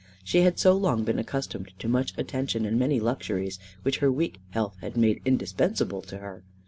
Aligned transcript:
She 0.23 0.41
had 0.41 0.57
so 0.57 0.73
long 0.73 1.03
been 1.03 1.19
accustomed 1.19 1.73
to 1.77 1.87
much 1.87 2.15
attention 2.17 2.65
and 2.65 2.79
many 2.79 2.99
luxuries, 2.99 3.59
which 3.83 3.99
her 3.99 4.11
weak 4.11 4.39
health 4.49 4.75
had 4.81 4.97
made 4.97 5.21
indispensable 5.25 6.01
to 6.01 6.17
her. 6.17 6.43